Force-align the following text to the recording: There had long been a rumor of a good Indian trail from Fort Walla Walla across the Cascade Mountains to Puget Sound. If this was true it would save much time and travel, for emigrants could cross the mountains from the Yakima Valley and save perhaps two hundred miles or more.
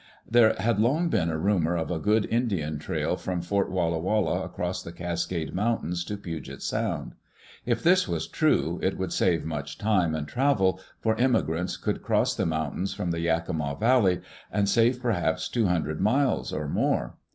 There 0.27 0.55
had 0.57 0.79
long 0.79 1.09
been 1.09 1.29
a 1.29 1.37
rumor 1.37 1.77
of 1.77 1.91
a 1.91 1.99
good 1.99 2.25
Indian 2.31 2.79
trail 2.79 3.15
from 3.15 3.39
Fort 3.43 3.69
Walla 3.69 3.99
Walla 3.99 4.41
across 4.41 4.81
the 4.81 4.91
Cascade 4.91 5.53
Mountains 5.53 6.03
to 6.05 6.17
Puget 6.17 6.63
Sound. 6.63 7.13
If 7.67 7.83
this 7.83 8.07
was 8.07 8.27
true 8.27 8.79
it 8.81 8.97
would 8.97 9.13
save 9.13 9.45
much 9.45 9.77
time 9.77 10.15
and 10.15 10.27
travel, 10.27 10.79
for 10.99 11.15
emigrants 11.19 11.77
could 11.77 12.01
cross 12.01 12.33
the 12.33 12.47
mountains 12.47 12.95
from 12.95 13.11
the 13.11 13.19
Yakima 13.19 13.77
Valley 13.79 14.21
and 14.51 14.67
save 14.67 14.99
perhaps 15.03 15.47
two 15.47 15.67
hundred 15.67 16.01
miles 16.01 16.51
or 16.51 16.67
more. 16.67 17.17